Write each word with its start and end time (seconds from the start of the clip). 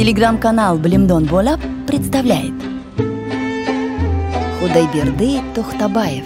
Телеграм-канал 0.00 0.78
Блимдон 0.78 1.26
Бола 1.26 1.60
представляет. 1.86 2.54
Худайберды 4.58 5.42
Тухтабаев 5.54 6.24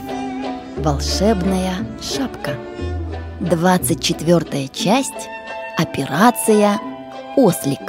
Волшебная 0.76 1.78
шапка. 2.00 2.52
24 3.40 4.68
часть. 4.68 5.28
Операция 5.76 6.78
«Ослик» 7.36 7.80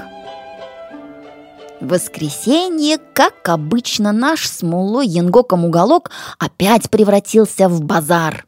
воскресенье, 1.80 2.98
как 3.14 3.48
обычно, 3.48 4.12
наш 4.12 4.48
с 4.48 4.64
Мулой 4.64 5.06
Янгоком 5.06 5.66
уголок 5.66 6.10
опять 6.40 6.90
превратился 6.90 7.70
в 7.70 7.84
базар. 7.84 8.48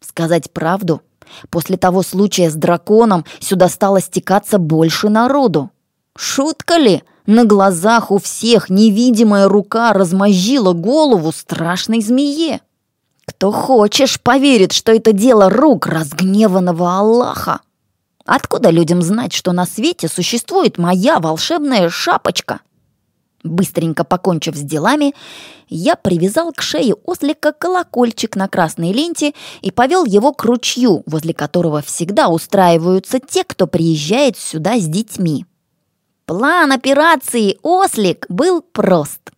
Сказать 0.00 0.50
правду, 0.52 1.00
после 1.48 1.76
того 1.76 2.02
случая 2.02 2.50
с 2.50 2.54
драконом 2.56 3.24
сюда 3.38 3.68
стало 3.68 4.00
стекаться 4.00 4.58
больше 4.58 5.08
народу. 5.10 5.70
Шутка 6.16 6.76
ли? 6.76 7.02
На 7.26 7.44
глазах 7.44 8.10
у 8.10 8.18
всех 8.18 8.70
невидимая 8.70 9.48
рука 9.48 9.92
размозжила 9.92 10.72
голову 10.72 11.32
страшной 11.32 12.00
змее. 12.00 12.60
Кто 13.26 13.50
хочешь, 13.50 14.20
поверит, 14.20 14.72
что 14.72 14.92
это 14.92 15.12
дело 15.12 15.50
рук 15.50 15.86
разгневанного 15.86 16.98
Аллаха. 16.98 17.60
Откуда 18.24 18.70
людям 18.70 19.02
знать, 19.02 19.32
что 19.32 19.52
на 19.52 19.66
свете 19.66 20.08
существует 20.08 20.78
моя 20.78 21.18
волшебная 21.18 21.90
шапочка? 21.90 22.60
Быстренько 23.42 24.04
покончив 24.04 24.56
с 24.56 24.60
делами, 24.60 25.14
я 25.68 25.96
привязал 25.96 26.52
к 26.52 26.62
шее 26.62 26.94
ослика 27.04 27.52
колокольчик 27.52 28.34
на 28.36 28.48
красной 28.48 28.92
ленте 28.92 29.34
и 29.60 29.70
повел 29.70 30.04
его 30.04 30.32
к 30.32 30.44
ручью, 30.44 31.02
возле 31.06 31.34
которого 31.34 31.82
всегда 31.82 32.28
устраиваются 32.28 33.20
те, 33.20 33.44
кто 33.44 33.66
приезжает 33.66 34.36
сюда 34.36 34.78
с 34.78 34.86
детьми. 34.86 35.44
План 36.26 36.72
операции 36.72 37.56
«Ослик» 37.62 38.26
был 38.28 38.60
прост. 38.60 39.30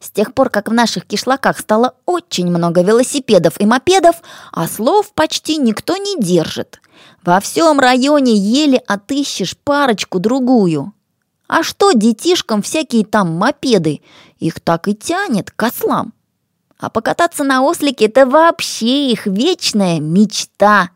С 0.00 0.10
тех 0.10 0.32
пор, 0.32 0.48
как 0.48 0.68
в 0.68 0.72
наших 0.72 1.04
кишлаках 1.04 1.58
стало 1.58 1.96
очень 2.06 2.46
много 2.46 2.80
велосипедов 2.80 3.60
и 3.60 3.66
мопедов, 3.66 4.16
ослов 4.50 5.12
почти 5.12 5.58
никто 5.58 5.98
не 5.98 6.18
держит. 6.18 6.80
Во 7.22 7.40
всем 7.40 7.78
районе 7.78 8.34
еле 8.34 8.78
отыщешь 8.78 9.54
парочку-другую. 9.54 10.94
А 11.46 11.62
что 11.62 11.92
детишкам 11.92 12.62
всякие 12.62 13.04
там 13.04 13.36
мопеды? 13.36 14.00
Их 14.38 14.60
так 14.60 14.88
и 14.88 14.94
тянет 14.94 15.50
к 15.50 15.62
ослам. 15.62 16.14
А 16.78 16.88
покататься 16.88 17.44
на 17.44 17.60
ослике– 17.62 18.04
это 18.06 18.24
вообще 18.24 19.10
их 19.10 19.26
вечная 19.26 20.00
мечта 20.00 20.88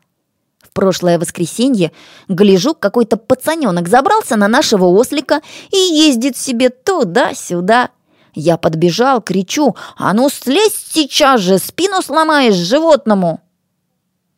прошлое 0.75 1.17
воскресенье, 1.17 1.91
гляжу, 2.27 2.75
какой-то 2.75 3.17
пацаненок 3.17 3.87
забрался 3.87 4.35
на 4.35 4.47
нашего 4.47 4.85
ослика 4.85 5.41
и 5.71 5.77
ездит 5.77 6.37
себе 6.37 6.69
туда-сюда. 6.69 7.89
Я 8.35 8.57
подбежал, 8.57 9.21
кричу, 9.21 9.75
а 9.97 10.13
ну 10.13 10.29
слезь 10.29 10.75
сейчас 10.93 11.41
же, 11.41 11.57
спину 11.57 12.01
сломаешь 12.03 12.53
животному. 12.53 13.39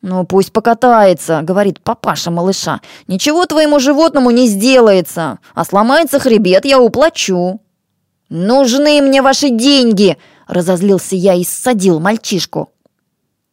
«Ну, 0.00 0.24
пусть 0.24 0.52
покатается»,— 0.52 1.40
говорит 1.42 1.80
папаша 1.80 2.30
малыша. 2.30 2.80
«Ничего 3.08 3.46
твоему 3.46 3.80
животному 3.80 4.30
не 4.30 4.46
сделается, 4.46 5.40
а 5.54 5.64
сломается 5.64 6.20
хребет, 6.20 6.64
я 6.64 6.80
уплачу». 6.80 7.60
«Нужны 8.28 9.02
мне 9.02 9.22
ваши 9.22 9.50
деньги!»— 9.50 10.16
разозлился 10.46 11.16
я 11.16 11.34
и 11.34 11.42
ссадил 11.42 11.98
мальчишку. 11.98 12.70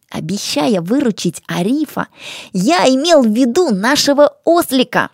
Обещая 0.10 0.82
выручить 0.82 1.42
Арифа, 1.48 2.08
я 2.54 2.88
имел 2.88 3.24
в 3.24 3.28
виду 3.28 3.74
нашего 3.74 4.38
ослика. 4.46 5.10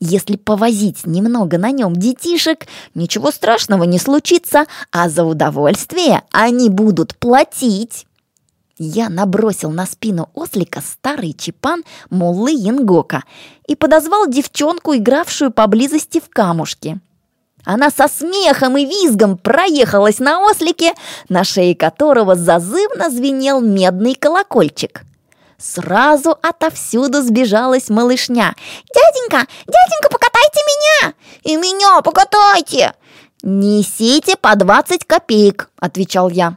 Если 0.00 0.36
повозить 0.36 1.06
немного 1.06 1.56
на 1.56 1.70
нем 1.70 1.96
детишек, 1.96 2.66
ничего 2.94 3.30
страшного 3.30 3.84
не 3.84 3.98
случится, 3.98 4.66
а 4.90 5.08
за 5.08 5.24
удовольствие 5.24 6.22
они 6.30 6.68
будут 6.68 7.16
платить. 7.16 8.06
Я 8.76 9.08
набросил 9.08 9.70
на 9.70 9.86
спину 9.86 10.30
ослика 10.34 10.80
старый 10.80 11.32
чипан 11.32 11.84
Моллы 12.10 12.52
Янгока 12.52 13.22
и 13.68 13.76
подозвал 13.76 14.26
девчонку, 14.28 14.94
игравшую 14.96 15.52
поблизости 15.52 16.20
в 16.20 16.28
камушке. 16.28 17.00
Она 17.64 17.90
со 17.90 18.08
смехом 18.08 18.76
и 18.76 18.84
визгом 18.84 19.38
проехалась 19.38 20.18
на 20.18 20.40
ослике, 20.44 20.94
на 21.28 21.44
шее 21.44 21.74
которого 21.74 22.34
зазывно 22.34 23.10
звенел 23.10 23.60
медный 23.60 24.14
колокольчик. 24.14 25.02
Сразу 25.56 26.36
отовсюду 26.42 27.22
сбежалась 27.22 27.88
малышня. 27.88 28.54
«Дяденька, 28.94 29.46
дяденька, 29.66 30.10
покатайте 30.10 30.60
меня!» 30.66 31.14
«И 31.42 31.56
меня 31.56 32.02
покатайте!» 32.02 32.94
«Несите 33.42 34.36
по 34.36 34.56
двадцать 34.56 35.04
копеек»,— 35.06 35.70
отвечал 35.78 36.28
я. 36.28 36.56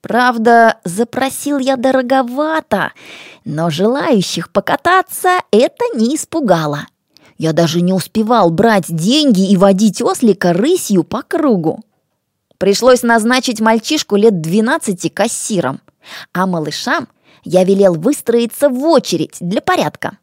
Правда, 0.00 0.78
запросил 0.84 1.58
я 1.58 1.76
дороговато, 1.76 2.92
но 3.44 3.68
желающих 3.68 4.52
покататься 4.52 5.40
это 5.50 5.84
не 5.94 6.14
испугало. 6.14 6.86
Я 7.38 7.52
даже 7.52 7.80
не 7.80 7.92
успевал 7.92 8.50
брать 8.50 8.86
деньги 8.88 9.48
и 9.48 9.56
водить 9.56 10.02
ослика 10.02 10.52
рысью 10.52 11.04
по 11.04 11.22
кругу. 11.22 11.80
Пришлось 12.58 13.04
назначить 13.04 13.60
мальчишку 13.60 14.16
лет 14.16 14.40
12 14.40 15.14
кассиром, 15.14 15.80
а 16.32 16.46
малышам 16.46 17.06
я 17.44 17.62
велел 17.62 17.94
выстроиться 17.94 18.68
в 18.68 18.84
очередь 18.84 19.36
для 19.40 19.60
порядка. 19.60 20.18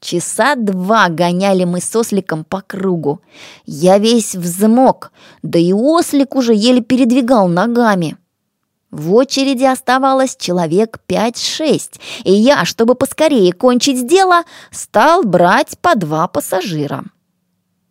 Часа 0.00 0.54
два 0.56 1.08
гоняли 1.08 1.64
мы 1.64 1.80
с 1.80 1.96
осликом 1.96 2.44
по 2.44 2.60
кругу. 2.60 3.22
Я 3.64 3.96
весь 3.96 4.34
взмок, 4.34 5.12
да 5.42 5.58
и 5.58 5.72
ослик 5.72 6.36
уже 6.36 6.54
еле 6.54 6.82
передвигал 6.82 7.48
ногами. 7.48 8.18
В 8.90 9.14
очереди 9.14 9.64
оставалось 9.64 10.36
человек 10.36 11.00
5-6, 11.08 12.00
и 12.24 12.32
я, 12.32 12.64
чтобы 12.64 12.94
поскорее 12.94 13.52
кончить 13.52 14.06
дело, 14.06 14.44
стал 14.70 15.24
брать 15.24 15.78
по 15.80 15.96
два 15.96 16.28
пассажира. 16.28 17.04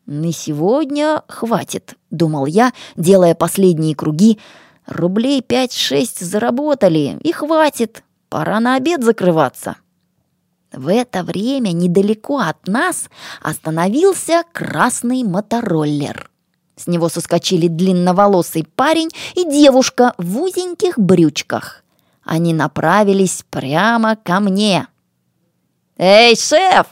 «На 0.06 0.32
сегодня 0.32 1.24
хватит»,— 1.28 1.96
думал 2.12 2.46
я, 2.46 2.72
делая 2.96 3.36
последние 3.36 3.96
круги. 3.96 4.40
«Рублей 4.86 5.42
5-6 5.42 6.24
заработали, 6.24 7.18
и 7.22 7.32
хватит, 7.32 8.04
пора 8.30 8.60
на 8.60 8.76
обед 8.76 9.04
закрываться». 9.04 9.78
В 10.72 10.90
это 10.90 11.24
время 11.24 11.72
недалеко 11.72 12.40
от 12.40 12.68
нас 12.68 13.10
остановился 13.42 14.44
красный 14.52 15.24
мотороллер. 15.24 16.30
С 16.76 16.88
него 16.88 17.08
соскочили 17.08 17.68
длинноволосый 17.68 18.68
парень 18.76 19.10
и 19.34 19.46
девушка 19.50 20.14
в 20.18 20.42
узеньких 20.42 21.00
брючках. 21.00 21.84
Они 22.24 22.54
направились 22.54 23.46
прямо 23.50 24.16
ко 24.16 24.40
мне. 24.40 24.88
«Эй, 25.98 26.36
шеф, 26.36 26.88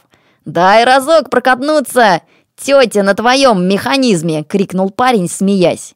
дай 0.46 0.86
разок 0.86 1.30
прокатнуться! 1.30 2.22
Тетя 2.56 3.04
на 3.04 3.14
твоем 3.14 3.68
механизме!»— 3.68 4.44
крикнул 4.48 4.90
парень, 4.90 5.28
смеясь. 5.28 5.96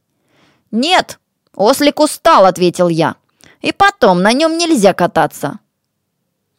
«Нет, 0.72 1.20
ослик 1.56 2.00
устал»,— 2.00 2.46
ответил 2.46 2.90
я. 2.90 3.16
«И 3.62 3.72
потом, 3.72 4.22
на 4.22 4.34
нем 4.34 4.58
нельзя 4.58 4.94
кататься». 4.94 5.60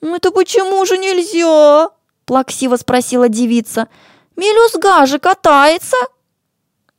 «Это 0.01 0.31
почему 0.31 0.87
же 0.87 0.97
нельзя?»— 0.97 1.91
плаксиво 2.25 2.77
спросила 2.77 3.29
девица. 3.29 3.89
«Мелюзга 4.37 5.05
же 5.05 5.19
катается!» 5.19 5.97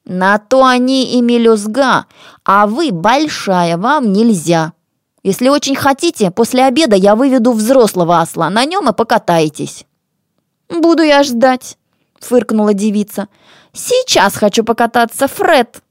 На 0.09 0.39
то 0.39 0.65
они 0.65 1.13
и 1.13 1.21
мелюзга, 1.21 2.07
а 2.43 2.65
вы 2.65 2.91
большая, 2.91 3.77
вам 3.77 4.11
нельзя. 4.11 4.73
Если 5.21 5.49
очень 5.49 5.75
хотите, 5.75 6.31
после 6.31 6.63
обеда 6.65 6.95
я 6.95 7.15
выведу 7.15 7.51
взрослого 7.51 8.19
осла, 8.19 8.49
на 8.49 8.65
нем 8.65 8.89
и 8.89 8.93
покатаетесь». 8.93 9.85
«Буду 10.67 11.03
я 11.03 11.21
ждать»,— 11.21 11.77
фыркнула 12.19 12.73
девица. 12.73 13.27
«Сейчас 13.71 14.35
хочу 14.35 14.63
покататься, 14.63 15.27
Фред. 15.27 15.83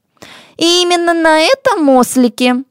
И 0.57 0.81
именно 0.81 1.13
на 1.13 1.39
этом 1.39 1.89
ослике». 1.89 2.65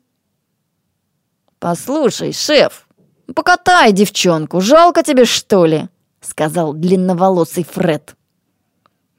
«Послушай, 1.58 2.34
шеф, 2.34 2.86
покатай 3.34 3.92
девчонку, 3.92 4.60
жалко 4.60 5.02
тебе, 5.02 5.24
что 5.24 5.64
ли?»— 5.64 5.88
сказал 6.20 6.74
длинноволосый 6.74 7.64
Фред. 7.64 8.17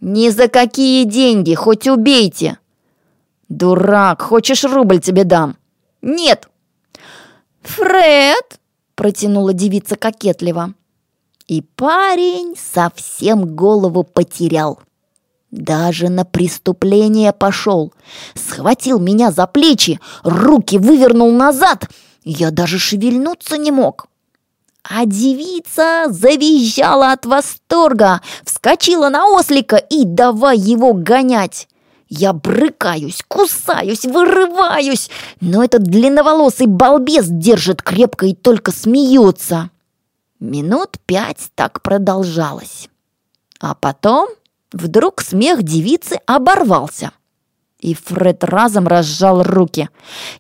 «Ни 0.02 0.30
за 0.30 0.48
какие 0.48 1.04
деньги, 1.04 1.54
хоть 1.54 1.88
убейте!» 1.88 2.58
«Дурак, 3.50 4.22
хочешь 4.22 4.64
рубль 4.64 5.00
тебе 5.00 5.24
дам?» 5.24 5.58
«Нет!» 6.02 6.48
«Фред!»— 7.64 8.60
протянула 8.96 9.54
девица 9.54 9.96
кокетливо. 9.96 10.74
И 11.48 11.62
парень 11.62 12.56
совсем 12.56 13.56
голову 13.56 14.04
потерял. 14.04 14.80
Даже 15.52 16.10
на 16.10 16.26
преступление 16.26 17.34
пошел. 17.34 17.92
Схватил 18.36 19.00
меня 19.00 19.32
за 19.32 19.48
плечи, 19.48 20.00
руки 20.24 20.78
вывернул 20.78 21.32
назад. 21.32 21.90
Я 22.24 22.52
даже 22.52 22.78
шевельнуться 22.78 23.58
не 23.58 23.72
мог. 23.72 24.09
А 24.84 25.06
девица 25.06 26.06
завизжала 26.10 27.12
от 27.12 27.26
восторга, 27.26 28.22
вскочила 28.46 29.10
на 29.10 29.26
ослика 29.28 29.76
и 29.76 30.06
давай 30.06 30.58
его 30.58 30.94
гонять. 30.94 31.68
Я 32.08 32.34
брыкаюсь, 32.34 33.22
кусаюсь, 33.28 34.06
вырываюсь, 34.06 35.12
но 35.42 35.64
этот 35.64 35.84
длинноволосый 35.84 36.66
балбес 36.66 37.28
держит 37.28 37.84
крепко 37.84 38.26
и 38.26 38.34
только 38.34 38.72
смеется. 38.72 39.70
Минут 40.40 40.98
пять 41.06 41.50
так 41.54 41.82
продолжалось. 41.84 42.90
А 43.60 43.76
потом 43.76 44.30
вдруг 44.72 45.22
смех 45.22 45.62
девицы 45.62 46.20
оборвался. 46.26 47.12
И 47.80 47.94
Фред 47.94 48.44
разом 48.44 48.88
разжал 48.88 49.44
руки. 49.44 49.90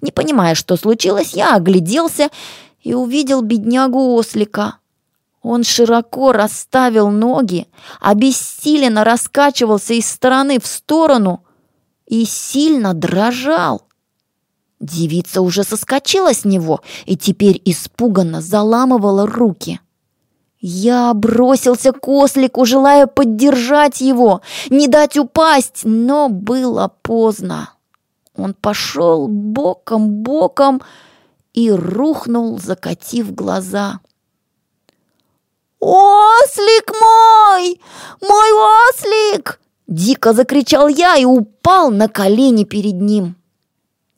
Не 0.02 0.12
понимая, 0.12 0.56
что 0.56 0.76
случилось, 0.76 1.34
я 1.34 1.56
огляделся 1.56 2.30
и 2.82 2.94
увидел 2.94 3.42
беднягу 3.42 4.14
ослика. 4.14 4.76
Он 5.42 5.64
широко 5.64 6.32
расставил 6.32 7.10
ноги, 7.10 7.68
обессиленно 8.02 9.04
раскачивался 9.04 9.94
из 9.94 10.10
стороны 10.10 10.60
в 10.60 10.68
сторону 10.68 11.44
и 12.06 12.26
сильно 12.26 12.94
дрожал. 12.94 13.84
Девица 14.80 15.42
уже 15.42 15.64
соскочила 15.64 16.34
с 16.34 16.46
него 16.46 16.82
и 17.06 17.18
теперь 17.18 17.62
испуганно 17.66 18.42
заламывала 18.42 19.26
руки. 19.26 19.80
Я 20.62 21.14
бросился 21.14 21.94
к 21.94 22.06
ослику, 22.08 22.66
желая 22.66 23.08
поддержать 23.08 24.02
его, 24.02 24.42
не 24.70 24.90
дать 24.90 25.18
упасть, 25.18 25.82
но 25.84 26.28
было 26.28 26.92
поздно. 27.02 27.72
Он 28.36 28.54
пошел 28.54 29.28
боком-боком 29.28 30.82
и 31.66 31.72
рухнул, 31.72 32.60
закатив 32.60 33.34
глаза. 33.34 34.00
«Ослик 35.80 36.92
мой! 37.00 37.82
Мой 38.22 38.52
ослик!» 38.52 39.60
Дико 39.88 40.34
закричал 40.34 40.88
я 40.88 41.16
и 41.16 41.26
упал 41.26 41.90
на 41.90 42.08
колени 42.08 42.64
перед 42.64 43.02
ним. 43.02 43.36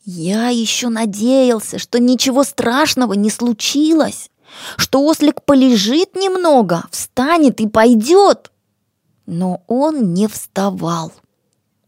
Я 0.03 0.49
еще 0.49 0.89
надеялся, 0.89 1.77
что 1.77 1.99
ничего 1.99 2.43
страшного 2.43 3.13
не 3.13 3.29
случилось, 3.29 4.31
что 4.75 5.05
ослик 5.05 5.43
полежит 5.43 6.15
немного, 6.15 6.85
встанет 6.91 7.61
и 7.61 7.67
пойдет. 7.67 8.51
Но 9.27 9.61
он 9.67 10.13
не 10.13 10.27
вставал. 10.27 11.13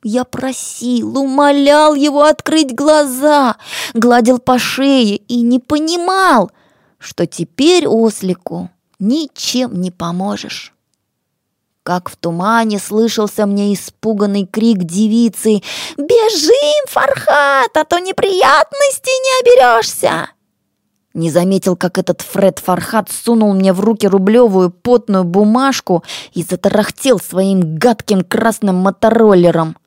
Я 0.04 0.26
просил, 0.26 1.18
умолял 1.18 1.96
его 1.96 2.24
открыть 2.24 2.76
глаза, 2.76 3.56
гладил 3.94 4.38
по 4.38 4.60
шее 4.60 5.16
и 5.16 5.42
не 5.42 5.60
понимал, 5.60 6.52
что 6.98 7.26
теперь 7.26 7.88
ослику 7.88 8.70
ничем 9.00 9.80
не 9.80 9.92
поможешь. 9.92 10.74
Как 11.84 12.10
в 12.10 12.18
тумане 12.18 12.80
слышался 12.80 13.46
мне 13.46 13.74
испуганный 13.74 14.46
крик 14.46 14.80
девицы 14.80 15.62
«Бежим, 15.98 16.88
Фархат, 16.88 17.76
а 17.76 17.84
то 17.86 18.00
неприятностей 18.00 19.12
не 19.12 19.42
оберешься!» 19.42 20.30
Не 21.14 21.30
заметил, 21.30 21.76
как 21.76 21.98
этот 21.98 22.22
Фред 22.22 22.60
Фархат 22.60 23.10
сунул 23.12 23.54
мне 23.54 23.72
в 23.72 23.80
руки 23.82 24.08
рублевую 24.08 24.72
потную 24.72 25.24
бумажку 25.24 26.04
и 26.34 26.42
затарахтел 26.42 27.20
своим 27.20 27.78
гадким 27.78 28.24
красным 28.24 28.78
мотороллером. 28.78 29.78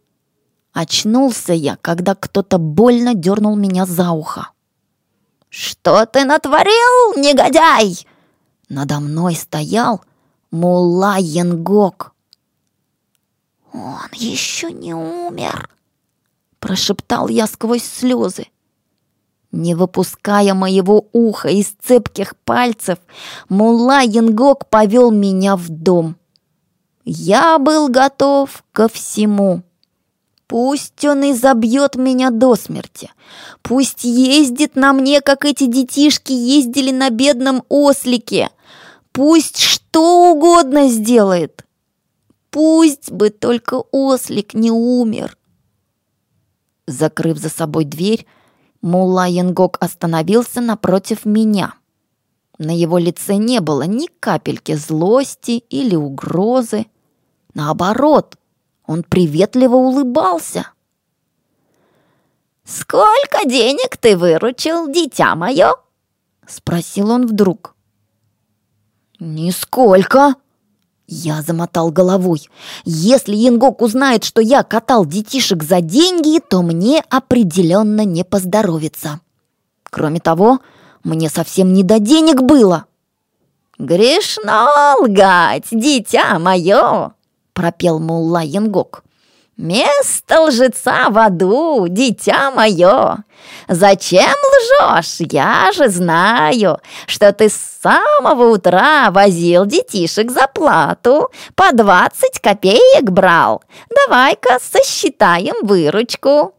Очнулся 0.76 1.55
я, 1.55 1.76
когда 1.76 2.14
кто-то 2.14 2.58
больно 2.58 3.14
дернул 3.14 3.56
меня 3.56 3.87
за 3.87 4.11
ухо. 4.11 4.50
«Что 5.49 6.05
ты 6.05 6.26
натворил, 6.26 7.14
негодяй?» 7.17 8.06
Надо 8.69 9.00
мной 9.00 9.37
стоял 9.37 10.02
Мулла 10.50 11.17
Янгок. 11.19 12.12
«Он 13.73 14.11
еще 14.12 14.70
не 14.70 14.93
умер»,— 14.93 15.70
прошептал 16.58 17.28
я 17.28 17.46
сквозь 17.46 17.84
слезы. 17.84 18.49
Не 19.52 19.75
выпуская 19.75 20.52
моего 20.52 21.06
уха 21.14 21.49
из 21.49 21.69
цепких 21.69 22.37
пальцев, 22.44 22.99
Мулла 23.49 24.02
Янгок 24.02 24.69
повел 24.69 25.11
меня 25.11 25.56
в 25.56 25.70
дом. 25.70 26.17
Я 27.06 27.58
был 27.58 27.88
готов 27.88 28.62
ко 28.73 28.88
всему. 28.88 29.62
Пусть 30.46 31.04
он 31.04 31.25
и 31.25 31.32
забьет 31.32 31.96
меня 31.96 32.31
до 32.31 32.54
смерти. 32.54 33.10
Пусть 33.62 34.04
ездит 34.04 34.76
на 34.76 34.93
мне, 34.93 35.20
как 35.20 35.44
эти 35.44 35.66
детишки 35.66 36.32
ездили 36.32 36.93
на 36.93 37.10
бедном 37.10 37.64
ослике. 37.69 38.50
Пусть 39.10 39.58
что 39.58 40.32
угодно 40.32 40.88
сделает. 40.88 41.64
Пусть 42.50 43.10
бы 43.10 43.31
только 43.31 43.82
ослик 43.90 44.54
не 44.54 44.70
умер. 44.70 45.37
Закрыв 46.87 47.38
за 47.38 47.49
собой 47.49 47.84
дверь, 47.84 48.26
Мулла 48.81 49.26
Янгок 49.26 49.78
остановился 49.81 50.60
напротив 50.60 51.25
меня. 51.25 51.75
На 52.58 52.70
его 52.70 52.99
лице 52.99 53.37
не 53.37 53.60
было 53.60 53.82
ни 53.82 54.06
капельки 54.20 54.75
злости 54.75 55.64
или 55.69 55.96
угрозы. 55.96 56.87
Наоборот, 57.52 58.37
он 58.87 59.03
приветливо 59.03 59.77
улыбался. 59.77 60.71
«Сколько 62.65 63.47
денег 63.47 63.97
ты 63.97 64.17
выручил, 64.17 64.88
дитя 64.88 65.35
мое?»— 65.37 65.73
спросил 66.47 67.11
он 67.11 67.27
вдруг. 67.27 67.75
«Нисколько!» 69.21 70.35
Я 71.09 71.43
замотал 71.43 71.93
головой. 71.93 72.49
Если 72.85 73.37
Янгок 73.37 73.81
узнает, 73.81 74.25
что 74.25 74.41
я 74.41 74.65
катал 74.65 75.06
детишек 75.06 75.62
за 75.62 75.81
деньги, 75.81 76.41
то 76.41 76.62
мне 76.62 77.05
определенно 77.09 78.05
не 78.05 78.25
поздоровится. 78.25 79.21
Кроме 79.85 80.19
того, 80.19 80.59
мне 81.05 81.31
совсем 81.31 81.73
не 81.73 81.85
до 81.85 82.00
денег 82.00 82.43
было. 82.43 82.87
«Грешно 83.79 84.97
лгать, 85.00 85.69
дитя 85.71 86.38
мое!»— 86.41 87.12
пропел 87.56 87.99
мулла 87.99 88.43
Янгок. 88.43 89.03
«Место 89.56 90.43
лжеца 90.43 91.08
в 91.08 91.17
аду, 91.17 91.87
дитя 91.88 92.50
мое! 92.50 93.25
Зачем 93.69 94.35
лжешь? 94.53 95.17
Я 95.32 95.73
же 95.73 95.88
знаю, 95.88 96.79
что 97.06 97.32
ты 97.32 97.49
с 97.49 97.56
самого 97.82 98.50
утра 98.50 99.11
возил 99.11 99.64
детишек 99.64 100.31
за 100.31 100.47
плату, 100.47 101.31
по 101.55 101.73
двадцать 101.73 102.38
копеек 102.38 103.04
брал. 103.04 103.62
Давай-ка 103.88 104.59
сосчитаем 104.61 105.66
выручку». 105.66 106.52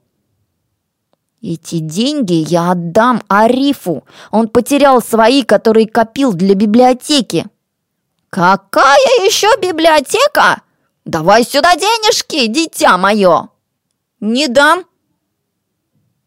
«Эти 1.44 1.78
деньги 1.78 2.34
я 2.50 2.72
отдам 2.72 3.22
Арифу. 3.28 4.04
Он 4.32 4.48
потерял 4.48 5.04
свои, 5.04 5.44
которые 5.44 5.88
копил 5.88 6.34
для 6.34 6.56
библиотеки». 6.56 7.46
«Какая 8.32 9.24
еще 9.24 9.48
библиотека?» 9.62 10.62
«Давай 11.08 11.46
сюда 11.46 11.74
денежки, 11.76 12.48
дитя 12.48 12.98
мое!» 12.98 13.48
«Не 14.20 14.50
дам!» 14.50 14.84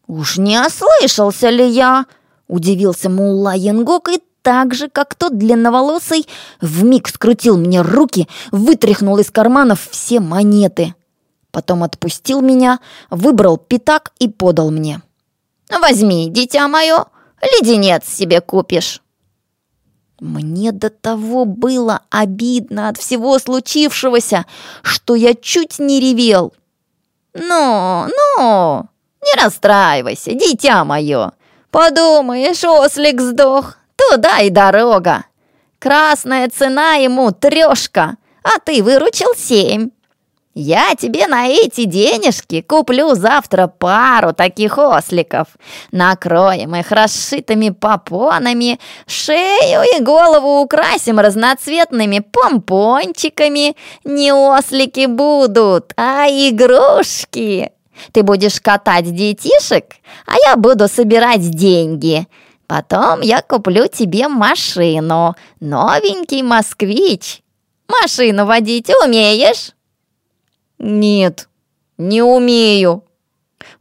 «Уж 0.07 0.39
не 0.39 0.59
ослышался 0.59 1.51
ли 1.51 1.69
я?» 1.69 2.07
Удивился 2.47 3.07
Мулла 3.07 3.53
Янгок 3.53 4.09
и 4.09 4.19
так 4.41 4.73
же, 4.73 4.89
как 4.89 5.13
тот 5.13 5.37
длинноволосый, 5.37 6.27
вмиг 6.61 7.09
скрутил 7.09 7.57
мне 7.57 7.81
руки, 7.81 8.27
вытряхнул 8.51 9.19
из 9.19 9.29
карманов 9.29 9.87
все 9.91 10.19
монеты. 10.19 10.95
Потом 11.51 11.83
отпустил 11.83 12.41
меня, 12.41 12.79
выбрал 13.11 13.57
пятак 13.57 14.11
и 14.17 14.27
подал 14.27 14.71
мне. 14.71 15.03
«Возьми, 15.69 16.27
дитя 16.31 16.67
мое, 16.67 17.05
леденец 17.39 18.09
себе 18.09 18.41
купишь». 18.41 19.00
Мне 20.21 20.71
до 20.71 20.91
того 20.91 21.45
было 21.45 22.01
обидно 22.11 22.89
от 22.89 22.99
всего 22.99 23.39
случившегося, 23.39 24.45
что 24.83 25.15
я 25.15 25.33
чуть 25.33 25.79
не 25.79 25.99
ревел. 25.99 26.53
«Ну, 27.33 28.05
ну, 28.37 28.85
не 29.23 29.43
расстраивайся, 29.43 30.33
дитя 30.33 30.85
мое. 30.85 31.31
Подумаешь, 31.71 32.63
ослик 32.63 33.19
сдох, 33.19 33.77
туда 33.95 34.41
и 34.41 34.51
дорога. 34.51 35.25
Красная 35.79 36.49
цена 36.49 36.93
ему 36.93 37.31
трешка, 37.31 38.17
а 38.43 38.59
ты 38.63 38.83
выручил 38.83 39.33
семь. 39.35 39.89
Я 40.53 40.95
тебе 40.95 41.27
на 41.27 41.47
эти 41.47 41.85
денежки 41.85 42.61
куплю 42.61 43.15
завтра 43.15 43.67
пару 43.67 44.33
таких 44.33 44.77
осликов. 44.77 45.47
Накроем 45.93 46.75
их 46.75 46.91
расшитыми 46.91 47.69
попонами, 47.69 48.77
шею 49.07 49.81
и 49.95 50.03
голову 50.03 50.59
украсим 50.59 51.19
разноцветными 51.19 52.19
помпончиками. 52.19 53.77
Не 54.03 54.33
ослики 54.33 55.05
будут, 55.05 55.93
а 55.95 56.27
игрушки. 56.27 57.71
Ты 58.11 58.23
будешь 58.23 58.59
катать 58.59 59.15
детишек, 59.15 59.95
а 60.25 60.33
я 60.45 60.57
буду 60.57 60.89
собирать 60.89 61.49
деньги. 61.49 62.27
Потом 62.67 63.21
я 63.21 63.41
куплю 63.41 63.87
тебе 63.87 64.27
машину, 64.27 65.35
новенький 65.61 66.41
москвич. 66.41 67.41
Машину 67.87 68.45
водить 68.45 68.89
умеешь?» 69.03 69.71
«Нет, 70.83 71.47
не 71.99 72.23
умею. 72.23 73.03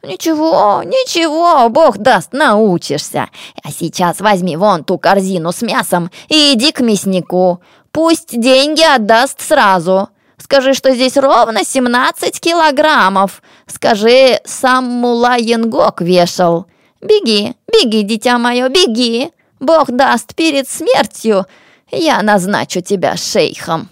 Ничего, 0.02 0.82
ничего, 0.84 1.66
бог 1.70 1.96
даст, 1.96 2.34
научишься. 2.34 3.30
А 3.62 3.70
сейчас 3.70 4.20
возьми 4.20 4.54
вон 4.58 4.84
ту 4.84 4.98
корзину 4.98 5.50
с 5.50 5.62
мясом 5.62 6.10
и 6.28 6.52
иди 6.52 6.72
к 6.72 6.80
мяснику. 6.80 7.62
Пусть 7.90 8.38
деньги 8.38 8.82
отдаст 8.82 9.40
сразу. 9.40 10.10
Скажи, 10.36 10.74
что 10.74 10.92
здесь 10.92 11.16
ровно 11.16 11.64
17 11.64 12.38
килограммов. 12.38 13.42
Скажи, 13.66 14.38
сам 14.44 14.84
Мула 14.84 15.38
Янгок 15.38 16.02
вешал. 16.02 16.66
Беги, 17.00 17.54
беги, 17.66 18.02
дитя 18.02 18.36
мое, 18.38 18.68
беги. 18.68 19.32
Бог 19.58 19.90
даст 19.90 20.34
перед 20.34 20.68
смертью, 20.68 21.46
я 21.90 22.20
назначу 22.20 22.82
тебя 22.82 23.16
шейхом. 23.16 23.88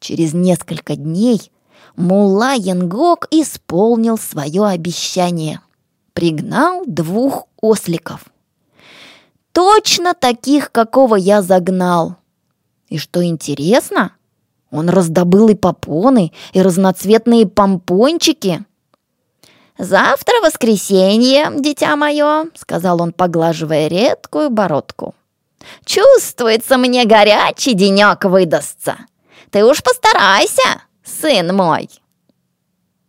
Через 0.00 0.32
несколько 0.32 0.96
дней 0.96 1.50
Мулла 1.98 2.54
Янгок 2.54 3.26
исполнил 3.32 4.18
свое 4.18 4.64
обещание. 4.66 5.60
Пригнал 6.12 6.84
двух 6.86 7.46
осликов. 7.60 8.26
Точно 9.50 10.14
таких, 10.14 10.70
какого 10.70 11.16
я 11.16 11.42
загнал. 11.42 12.14
И 12.88 12.98
что 12.98 13.24
интересно, 13.24 14.12
он 14.70 14.88
раздобыл 14.90 15.48
и 15.48 15.56
попоны, 15.56 16.32
и 16.52 16.62
разноцветные 16.62 17.48
помпончики. 17.48 18.64
«Завтра 19.76 20.40
воскресенье, 20.40 21.50
дитя 21.58 21.96
мое»,— 21.96 22.44
сказал 22.54 23.02
он, 23.02 23.12
поглаживая 23.12 23.88
редкую 23.88 24.50
бородку. 24.50 25.16
«Чувствуется 25.84 26.78
мне 26.78 27.04
горячий 27.04 27.74
денек 27.74 28.24
выдастся. 28.24 28.98
Ты 29.50 29.64
уж 29.64 29.82
постарайся, 29.82 30.82
сын 31.20 31.54
мой!» 31.54 31.88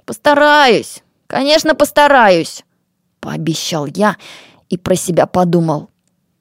«Постараюсь, 0.05 1.03
конечно, 1.27 1.75
постараюсь!» 1.75 2.63
Пообещал 3.19 3.85
я 3.85 4.17
и 4.69 4.77
про 4.77 4.95
себя 4.95 5.25
подумал. 5.25 5.89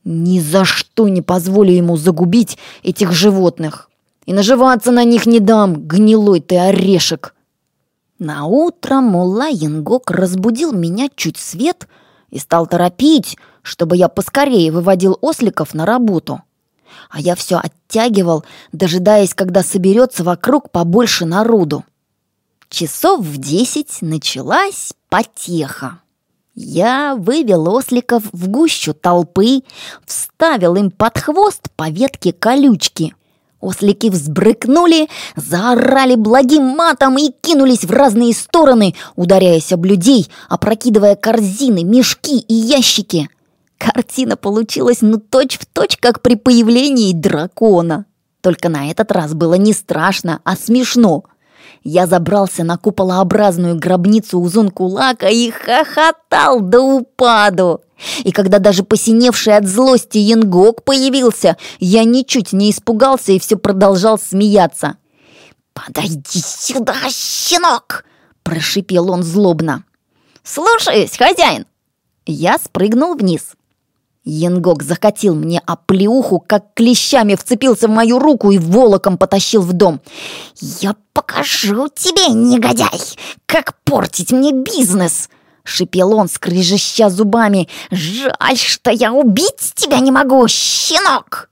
«Ни 0.05 0.41
за 0.41 0.65
что 0.65 1.09
не 1.09 1.23
позволю 1.23 1.73
ему 1.73 1.97
загубить 1.97 2.57
этих 2.83 3.13
животных, 3.13 3.91
и 4.27 4.33
наживаться 4.33 4.91
на 4.91 5.05
них 5.05 5.27
не 5.27 5.41
дам, 5.41 5.87
гнилой 5.87 6.41
ты 6.41 6.57
орешек!» 6.57 7.35
На 8.19 8.47
утро 8.47 8.97
Мулла 9.01 9.49
Янгок 9.49 10.11
разбудил 10.11 10.73
меня 10.73 11.09
чуть 11.15 11.37
свет 11.37 11.87
и 12.31 12.39
стал 12.39 12.67
торопить, 12.67 13.37
чтобы 13.63 13.97
я 13.97 14.09
поскорее 14.09 14.73
выводил 14.73 15.19
осликов 15.21 15.73
на 15.75 15.87
работу 15.87 16.43
а 17.11 17.21
я 17.21 17.35
все 17.35 17.59
оттягивал, 17.59 18.45
дожидаясь, 18.73 19.35
когда 19.35 19.63
соберется 19.63 20.25
вокруг 20.25 20.71
побольше 20.71 21.25
народу. 21.25 21.85
Часов 22.69 23.21
в 23.21 23.39
десять 23.39 24.03
началась 24.03 24.93
потеха. 25.09 26.01
Я 26.55 27.15
вывел 27.15 27.69
осликов 27.69 28.25
в 28.33 28.49
гущу 28.49 28.93
толпы, 28.93 29.63
вставил 30.05 30.75
им 30.75 30.91
под 30.91 31.17
хвост 31.19 31.69
по 31.77 31.89
ветке 31.89 32.33
колючки. 32.33 33.15
Ослики 33.61 34.09
взбрыкнули, 34.09 35.09
заорали 35.35 36.15
благим 36.15 36.65
матом 36.65 37.17
и 37.17 37.31
кинулись 37.41 37.85
в 37.85 37.91
разные 37.91 38.35
стороны, 38.35 38.95
ударяясь 39.17 39.73
об 39.73 39.85
людей, 39.85 40.29
опрокидывая 40.49 41.17
корзины, 41.17 41.85
мешки 41.85 42.39
и 42.39 42.55
ящики. 42.55 43.29
Картина 43.79 44.37
получилась 44.37 44.99
ну 45.01 45.19
точь-в-точь, 45.19 45.89
точь, 45.91 45.97
как 45.99 46.21
при 46.21 46.35
появлении 46.35 47.13
дракона. 47.13 48.07
Только 48.41 48.69
на 48.69 48.91
этот 48.91 49.13
раз 49.13 49.35
было 49.35 49.55
не 49.55 49.73
страшно, 49.73 50.41
а 50.45 50.57
смешно. 50.57 51.25
Я 51.85 52.07
забрался 52.07 52.65
на 52.65 52.77
куполообразную 52.77 53.79
гробницу 53.79 54.41
у 54.41 54.49
Зонкулака 54.49 55.29
и 55.29 55.51
хохотал 55.51 56.61
до 56.61 56.81
упаду. 56.81 57.81
И 58.25 58.33
когда 58.33 58.59
даже 58.59 58.83
посиневший 58.85 59.57
от 59.57 59.67
злости 59.67 60.19
Янгок 60.19 60.85
появился, 60.85 61.57
я 61.79 62.05
ничуть 62.05 62.53
не 62.53 62.71
испугался 62.71 63.33
и 63.33 63.39
все 63.39 63.57
продолжал 63.57 64.19
смеяться. 64.19 64.97
«Подойди 65.73 66.41
сюда, 66.41 66.95
щенок!»– 67.11 68.05
прошипел 68.43 69.11
он 69.11 69.23
злобно. 69.23 69.85
«Слушаюсь, 70.43 71.17
хозяин!» 71.17 71.67
Я 72.27 72.59
спрыгнул 72.59 73.15
вниз. 73.15 73.55
Янгок 74.29 74.83
закатил 74.83 75.35
мне 75.35 75.63
оплеуху, 75.65 76.39
как 76.39 76.75
клещами 76.75 77.35
вцепился 77.35 77.89
в 77.89 77.91
мою 77.91 78.19
руку 78.19 78.51
и 78.51 78.59
волоком 78.59 79.17
потащил 79.17 79.63
в 79.63 79.73
дом. 79.73 80.01
«Я 80.57 80.97
покажу 81.15 81.89
тебе, 81.89 82.29
негодяй, 82.35 83.01
как 83.47 83.81
портить 83.85 84.31
мне 84.31 84.53
бизнес!» 84.53 85.31
Шипел 85.65 86.15
он, 86.15 86.29
скрежеща 86.29 87.09
зубами. 87.09 87.69
«Жаль, 87.91 88.57
что 88.57 88.91
я 88.91 89.13
убить 89.13 89.73
тебя 89.75 89.99
не 90.01 90.11
могу, 90.11 90.47
щенок!» 90.47 91.51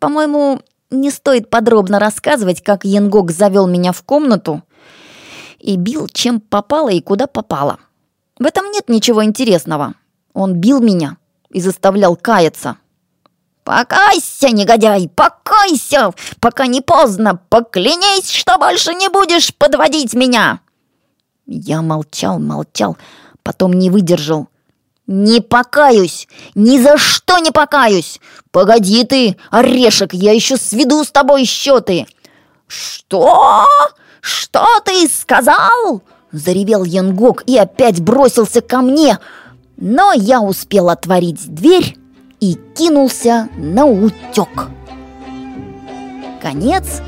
По-моему, 0.00 0.60
не 0.90 1.10
стоит 1.10 1.48
подробно 1.48 1.98
рассказывать, 1.98 2.62
как 2.62 2.84
Янгок 2.84 3.30
завел 3.30 3.66
меня 3.66 3.92
в 3.92 4.02
комнату 4.02 4.62
и 5.58 5.76
бил, 5.76 6.08
чем 6.08 6.40
попало 6.40 6.90
и 6.90 7.00
куда 7.00 7.26
попало. 7.26 7.78
В 8.38 8.44
этом 8.44 8.70
нет 8.70 8.88
ничего 8.88 9.24
интересного. 9.24 9.94
Он 10.34 10.54
бил 10.54 10.80
меня, 10.80 11.16
и 11.50 11.60
заставлял 11.60 12.16
каяться. 12.16 12.76
«Покайся, 13.64 14.48
негодяй, 14.48 15.10
покайся, 15.14 16.12
пока 16.40 16.66
не 16.66 16.80
поздно, 16.80 17.38
поклянись, 17.50 18.30
что 18.30 18.56
больше 18.56 18.94
не 18.94 19.08
будешь 19.08 19.54
подводить 19.54 20.14
меня!» 20.14 20.60
Я 21.46 21.82
молчал, 21.82 22.38
молчал, 22.38 22.96
потом 23.42 23.74
не 23.74 23.90
выдержал. 23.90 24.48
«Не 25.06 25.40
покаюсь! 25.40 26.28
Ни 26.54 26.78
за 26.78 26.98
что 26.98 27.38
не 27.38 27.50
покаюсь! 27.50 28.20
Погоди 28.50 29.04
ты, 29.04 29.36
орешек, 29.50 30.12
я 30.12 30.32
еще 30.32 30.56
сведу 30.56 31.04
с 31.04 31.10
тобой 31.10 31.44
счеты!» 31.44 32.06
«Что? 32.66 33.66
Что 34.20 34.66
ты 34.84 35.08
сказал?» 35.08 36.02
Заревел 36.30 36.84
Янгок 36.84 37.42
и 37.46 37.56
опять 37.56 38.00
бросился 38.00 38.60
ко 38.60 38.80
мне– 38.80 39.18
но 39.78 40.12
я 40.12 40.40
успел 40.40 40.90
отворить 40.90 41.54
дверь 41.54 41.96
и 42.40 42.56
кинулся 42.76 43.48
на 43.56 43.86
утек. 43.86 44.68
Конец 46.42 47.00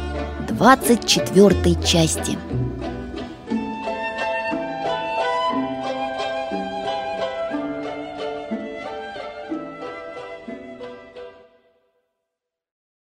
24 0.48 1.74
части. 1.84 2.38